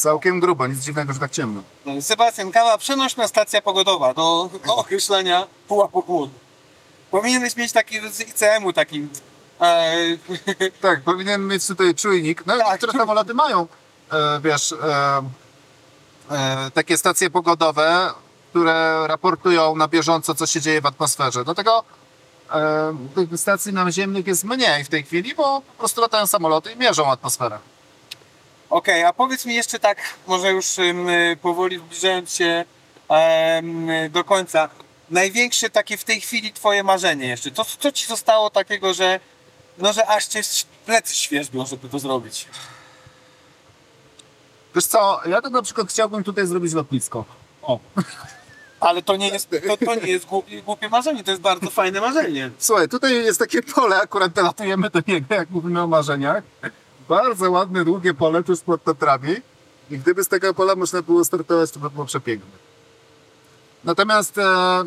[0.01, 1.61] Całkiem grubo, nic dziwnego, że tak ciemno.
[2.01, 6.29] Sebastian, kawa przenośna stacja pogodowa do określenia pułapu chmur.
[7.11, 9.07] Powinieneś mieć taki z ICM-u taki.
[9.61, 9.93] E,
[10.81, 12.45] Tak, powinien mieć tutaj czujnik.
[12.45, 12.67] No, Tak.
[12.71, 13.67] niektóre samoloty mają,
[14.11, 15.21] e, wiesz, e,
[16.31, 18.09] e, takie stacje pogodowe,
[18.49, 21.43] które raportują na bieżąco, co się dzieje w atmosferze.
[21.43, 21.83] Dlatego
[22.53, 26.77] e, tych stacji naziemnych jest mniej w tej chwili, bo po prostu latają samoloty i
[26.77, 27.59] mierzą atmosferę.
[28.71, 30.65] Okej, a powiedz mi jeszcze tak, może już
[31.41, 32.65] powoli zbliżając się
[34.09, 34.69] do końca.
[35.09, 37.51] Największe takie w tej chwili twoje marzenie jeszcze.
[37.51, 39.19] Co, co ci zostało takiego, że
[39.77, 40.41] no, że aż cię
[40.85, 42.47] plecy świeżbią, żeby to zrobić?
[44.75, 47.25] Wiesz co, ja to na przykład chciałbym tutaj zrobić lotnisko.
[47.61, 47.79] O.
[48.79, 52.01] Ale to nie jest, to, to nie jest głupie, głupie marzenie, to jest bardzo fajne
[52.01, 52.49] marzenie.
[52.59, 56.43] Słuchaj, tutaj jest takie pole, akurat latujemy do niego, jak mówimy o marzeniach.
[57.11, 59.35] Bardzo ładne, długie pole tuż pod Tatrami.
[59.89, 62.57] I gdyby z tego pola można było startować, to by było przepiękne.
[63.83, 64.83] Natomiast e,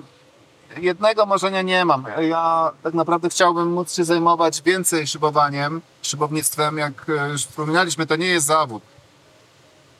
[0.76, 2.06] jednego marzenia nie mam.
[2.20, 6.78] Ja tak naprawdę chciałbym móc się zajmować więcej szybowaniem, szybownictwem.
[6.78, 8.82] Jak e, już wspominaliśmy, to nie jest zawód.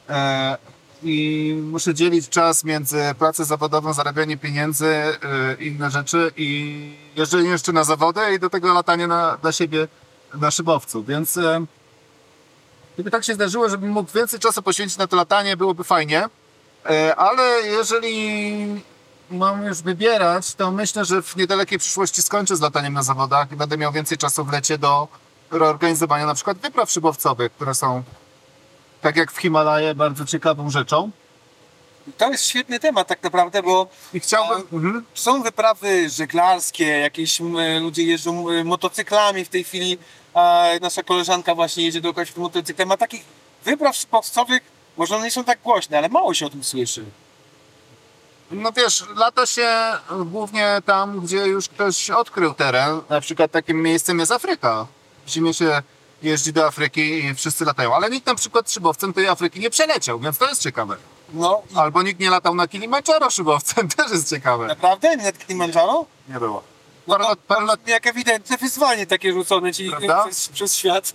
[0.08, 0.56] E,
[1.02, 5.18] I muszę dzielić czas między pracę zawodową, zarabianie pieniędzy, e,
[5.60, 9.88] inne rzeczy i jeżdżenie jeszcze na zawody i do tego latanie na, dla siebie
[10.34, 11.04] na szybowcu.
[11.04, 11.66] Więc e,
[12.94, 16.28] gdyby tak się zdarzyło, żebym mógł więcej czasu poświęcić na to latanie, byłoby fajnie.
[16.90, 18.66] E, Ale jeżeli
[19.30, 23.56] mam już wybierać, to myślę, że w niedalekiej przyszłości skończę z lataniem na zawodach i
[23.56, 25.08] będę miał więcej czasu w lecie do
[25.50, 28.02] reorganizowania na przykład wypraw szybowcowych, które są,
[29.00, 31.10] tak jak w Himalaje, bardzo ciekawą rzeczą.
[32.18, 34.62] To jest świetny temat tak naprawdę, bo I chciałbym...
[34.72, 35.04] Mhm.
[35.14, 37.40] są wyprawy żeglarskie, jakieś
[37.80, 39.98] ludzie jeżdżą motocyklami w tej chwili.
[40.34, 42.92] A nasza koleżanka właśnie jedzie do kogoś motocyklem.
[42.92, 43.24] A takich
[43.64, 44.62] wypraw szybowcowych,
[44.96, 47.04] może one nie są tak głośne, ale mało się o tym słyszy.
[48.50, 49.68] No wiesz, lata się
[50.26, 53.00] głównie tam, gdzie już ktoś odkrył teren.
[53.08, 54.86] Na przykład takim miejscem jest Afryka.
[55.26, 55.82] W zimie się
[56.22, 57.94] jeździ do Afryki i wszyscy latają.
[57.94, 60.96] Ale nikt na przykład szybowcem tej Afryki nie przeleciał, więc to jest ciekawe.
[61.32, 64.66] No, Albo nikt nie latał na Kilimandżaro szybowcem, też jest ciekawe.
[64.66, 65.16] naprawdę?
[65.16, 66.06] Net Kilimanjaro?
[66.28, 66.62] Nie było.
[67.06, 69.90] Parę lat, parę lat, Jak ewidentne wyzwanie takie rzucone ci
[70.24, 71.14] przez, przez świat.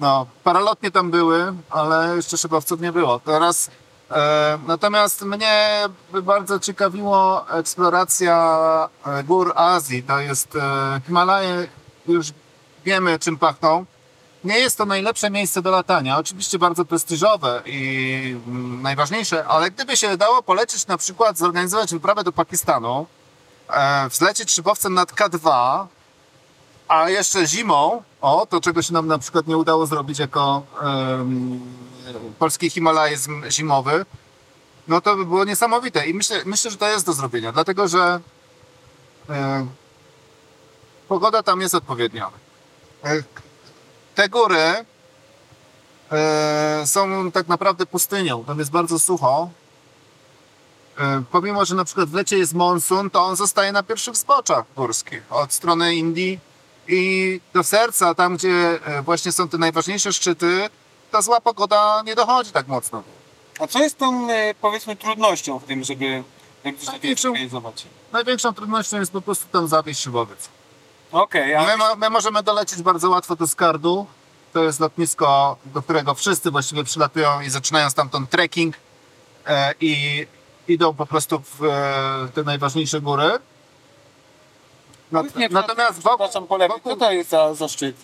[0.00, 3.20] no, paralotnie tam były, ale jeszcze szybowców nie było.
[3.20, 3.70] Teraz
[4.10, 10.02] e, natomiast mnie by bardzo ciekawiło eksploracja e, gór Azji.
[10.02, 11.68] To jest e, Himalaje,
[12.08, 12.26] już
[12.84, 13.84] wiemy czym pachną.
[14.44, 19.96] Nie jest to najlepsze miejsce do latania, oczywiście bardzo prestiżowe i mm, najważniejsze, ale gdyby
[19.96, 23.06] się dało polecieć na przykład, zorganizować wyprawę do Pakistanu,
[24.10, 25.86] wzlecieć szybowcem nad K2,
[26.88, 31.60] a jeszcze zimą, o, to czego się nam na przykład nie udało zrobić jako em,
[32.38, 34.06] polski himalajzm zimowy,
[34.88, 36.06] no to by było niesamowite.
[36.06, 38.20] I myślę, myślę, że to jest do zrobienia, dlatego że
[39.30, 39.66] e,
[41.08, 42.30] pogoda tam jest odpowiednia.
[43.04, 43.22] E,
[44.14, 44.84] te góry
[46.12, 49.50] e, są tak naprawdę pustynią, tam jest bardzo sucho.
[50.98, 54.64] E, pomimo, że na przykład w lecie jest monsun, to on zostaje na pierwszych zboczach
[54.76, 56.38] górskich od strony Indii
[56.88, 60.68] i do serca, tam gdzie e, właśnie są te najważniejsze szczyty,
[61.10, 63.02] ta zła pogoda nie dochodzi tak mocno.
[63.60, 66.22] A co jest tą, e, powiedzmy, trudnością w tym, żeby
[66.64, 67.84] jak gdzieś takie Największą- zorganizować?
[68.12, 70.48] Największą trudnością jest po prostu tam zawieść szybowiec.
[71.12, 74.06] Okej, a My, my możemy dolecieć bardzo łatwo do Skardu.
[74.52, 78.74] To jest lotnisko, do którego wszyscy właściwie przylatują i zaczynają stamtąd trekking.
[79.80, 80.26] I
[80.68, 83.30] idą po prostu w e, te najważniejsze góry.
[85.12, 86.76] Nat- Nie, natomiast wokół, lewej.
[86.84, 87.96] Co to jest za, za szczyt?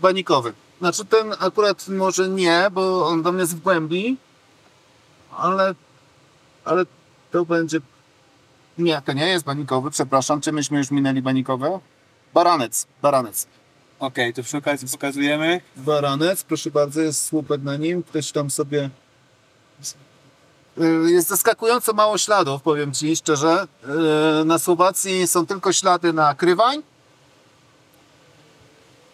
[0.00, 0.52] banikowy.
[0.78, 4.16] Znaczy ten akurat może nie, bo on tam jest w głębi,
[5.36, 5.74] ale,
[6.64, 6.84] ale
[7.30, 7.78] to będzie...
[8.78, 11.80] Nie, to nie jest banikowy, przepraszam, czy myśmy już minęli banikowe?
[12.34, 13.46] Baranec, baranec.
[13.98, 15.60] Okej, to przy okazji pokazujemy.
[15.76, 18.90] Baranec, proszę bardzo, jest słupek na nim, ktoś tam sobie...
[20.78, 23.66] Y, Jest zaskakująco mało śladów, powiem Ci szczerze.
[24.42, 26.82] Y, Na Słowacji są tylko ślady na Krywań.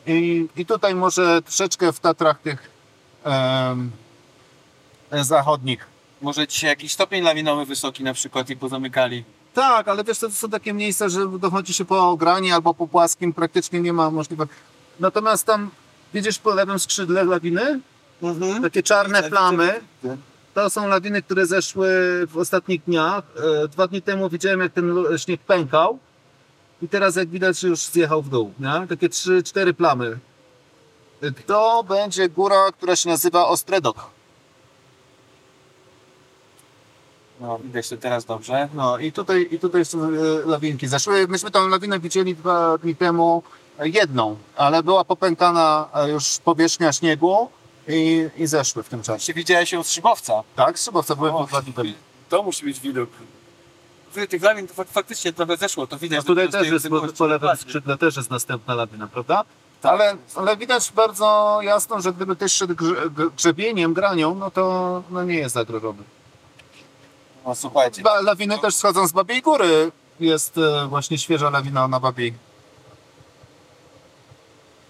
[0.07, 2.71] I, i tutaj może troszeczkę w Tatrach tych
[3.25, 3.91] em,
[5.13, 5.87] zachodnich.
[6.23, 9.25] Może dzisiaj jakiś stopień lawinowy wysoki na przykład i pozamykali.
[9.55, 13.33] Tak, ale wiesz, to są takie miejsca, że dochodzi się po grani albo po płaskim,
[13.33, 14.55] praktycznie nie ma możliwości.
[15.01, 15.71] Natomiast tam,
[16.15, 17.81] widzisz po lewym skrzydle lawiny?
[18.23, 18.63] Mhm.
[18.63, 19.81] Takie czarne plamy.
[20.55, 21.89] To są lawiny, które zeszły
[22.27, 23.25] w ostatnich dniach.
[23.65, 25.99] E, Dwa dni temu widziałem, jak ten śnieg pękał.
[26.83, 28.53] I teraz, jak widać, już zjechał w dół.
[28.61, 28.87] Nie?
[28.89, 30.19] Takie trzy, cztery plamy.
[31.47, 33.97] To będzie góra, która się nazywa Ostredok.
[37.41, 38.69] No, widać to teraz dobrze.
[38.75, 40.11] No i tutaj, i tutaj są e,
[40.47, 41.29] lawinki zeszły.
[41.29, 43.43] Myśmy tą lawinę widzieli dwa dni temu
[43.79, 47.49] e, jedną, ale była popękana już powierzchnia śniegu
[47.91, 49.25] i, i zeszły w tym czasie.
[49.25, 50.43] Się widziałeś ją z szybowca.
[50.57, 51.91] Tak, szybowce były O, dwa dni temu.
[52.29, 53.11] To musi być widok.
[54.15, 56.19] Wy- Tych lawin to fak- faktycznie trochę zeszło, to widać.
[56.19, 59.45] No tutaj też z jest, tej po, lewym skrzydle też jest następna lawina, prawda?
[59.83, 62.95] Ale, ale widać bardzo jasno, że gdyby też szedł grze,
[63.37, 66.03] grzebieniem, granią, no to no nie jest zagrożony.
[67.47, 69.93] No słuchajcie, Ba- Lawiny też schodzą z Babiej Góry.
[70.21, 72.35] Jest e, właśnie świeża lawina na Babiej.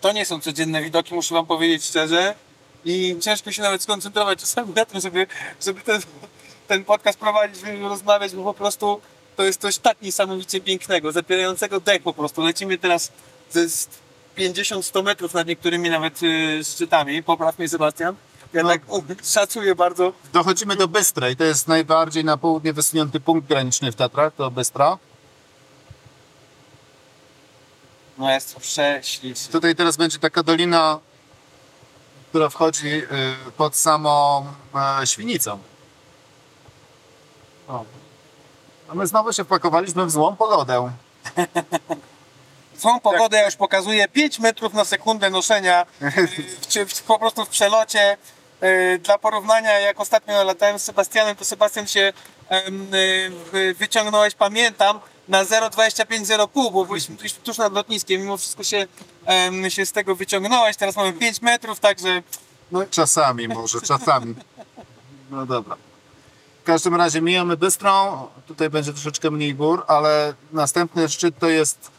[0.01, 2.35] to nie są codzienne widoki, muszę wam powiedzieć szczerze.
[2.85, 5.27] I ciężko się nawet skoncentrować czasami na tym, żeby,
[5.65, 6.01] żeby ten,
[6.69, 9.01] ten podcast prowadzić, żeby rozmawiać, bo po prostu
[9.37, 12.43] to jest coś tak niesamowicie pięknego, zapierającego dech po prostu.
[12.43, 13.13] Lecimy teraz
[13.51, 13.61] ze
[14.39, 17.23] 50-100 metrów nad niektórymi nawet y, szczytami.
[17.23, 18.15] Popraw mnie Sebastian.
[18.53, 18.69] Ja No.
[18.69, 20.13] tak o, szacuję bardzo.
[20.33, 21.37] Dochodzimy do Bystrej.
[21.37, 24.99] To jest najbardziej na południe wysunięty punkt graniczny w Tatrach, to Bystra.
[28.19, 29.53] No jest prześliczny.
[29.53, 30.99] Tutaj teraz będzie taka dolina,
[32.31, 33.07] która wchodzi y,
[33.57, 34.47] pod samą
[35.01, 35.59] e, Świnicą.
[37.69, 37.85] O.
[38.89, 40.93] A my znowu się wpakowaliśmy w złą pogodę.
[42.83, 47.45] Tą pogodę ja już pokazuję 5 metrów na sekundę noszenia y, w, w, po prostu
[47.45, 48.17] w przelocie.
[48.63, 52.13] Y, Dla porównania, jak ostatnio latałem z Sebastianem, to Sebastian się
[53.79, 58.87] wyciągnąłeś, pamiętam, na 0,25-0,5, bo byliśmy tuż, nad lotniskiem, mimo wszystko się,
[59.25, 62.23] em, się z tego wyciągnąłeś, teraz mamy 5 metrów, także
[62.73, 64.35] No czasami może, czasami.
[65.31, 65.77] No dobra.
[66.63, 71.91] W każdym razie mijamy Bystrą, tutaj będzie troszeczkę mniej gór, ale następny szczyt to jest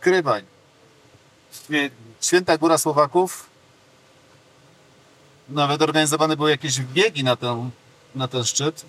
[0.00, 0.42] Krywań.
[2.20, 3.46] Święta Góra Słowaków.
[5.48, 7.70] Nawet organizowane były jakieś biegi na ten,
[8.14, 8.84] na ten szczyt.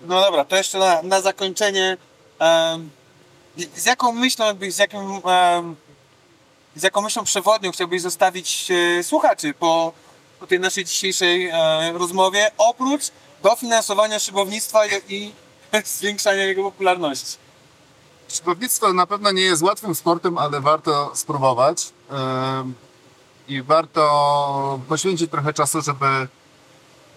[0.00, 1.96] No dobra, to jeszcze na, na zakończenie.
[2.38, 2.90] em,
[3.76, 5.76] z jaką myślą, jakbyś, z, jakim, em,
[6.76, 9.92] z jaką myślą przewodnią chciałbyś zostawić e, słuchaczy po,
[10.40, 13.02] po tej naszej dzisiejszej e, rozmowie, oprócz
[13.42, 15.32] dofinansowania szybownictwa i, i
[15.84, 17.36] zwiększania jego popularności?
[18.28, 21.92] Szybownictwo na pewno nie jest łatwym sportem, ale warto spróbować.
[22.60, 22.74] Ym,
[23.48, 26.28] I warto poświęcić trochę czasu, żeby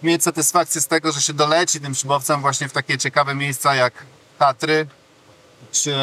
[0.02, 3.92] mieć satysfakcję z tego, że się doleci tym szybowcem właśnie w takie ciekawe miejsca jak
[4.38, 4.86] Tatry,
[5.72, 5.94] czy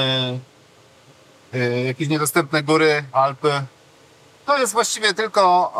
[1.55, 3.61] y, jakieś niedostępne góry, Alpy.
[4.45, 5.73] To jest właściwie tylko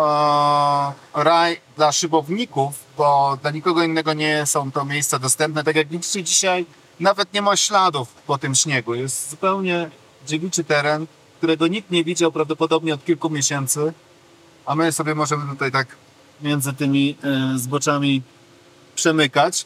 [1.15, 5.63] e, raj dla szybowników, bo dla nikogo innego nie są to miejsca dostępne.
[5.63, 6.65] Tak jak widzicie dzisiaj,
[6.99, 8.95] nawet nie ma śladów po tym śniegu.
[8.95, 9.89] Jest zupełnie
[10.25, 13.93] dziewiczy teren, którego nikt nie widział prawdopodobnie od kilku miesięcy,
[14.65, 15.87] a my sobie możemy tutaj tak
[16.41, 18.21] między tymi e, zboczami
[18.95, 19.65] przemykać.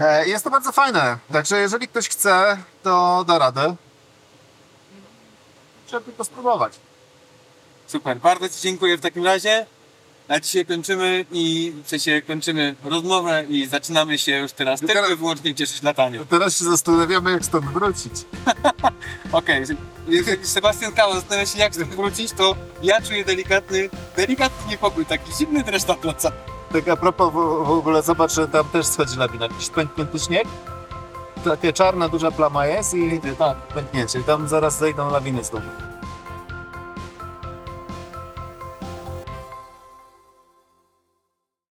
[0.00, 3.76] E, Jest to bardzo fajne, także jeżeli ktoś chce, to da radę.
[5.86, 6.72] Trzeba tylko spróbować.
[7.86, 9.66] Super, bardzo Ci dziękuję w takim razie.
[10.30, 15.16] Na dzisiaj kończymy i w sensie kończymy rozmowę i zaczynamy się już teraz tylko i
[15.16, 16.26] wyłącznie cieszyć lataniem.
[16.26, 18.12] Teraz się zastanawiamy, jak stąd wrócić.
[19.32, 19.64] Okej,
[20.08, 25.32] jeżeli Sebastian Kało zastanawia się jak stąd wrócić, to ja czuję delikatny, delikatny niepokój, taki
[25.32, 26.32] zimny dreszcz na plecach.
[26.72, 29.46] Tak a propos w, w ogóle, zobacz, że tam też schodzi lawina.
[29.46, 30.48] Jakiś pęknięty śnieg.
[31.44, 33.56] Taka czarna, duża plama jest i Tak.
[33.58, 34.22] pęknięcie.
[34.22, 35.89] Tam zaraz zejdą lawiny znowu.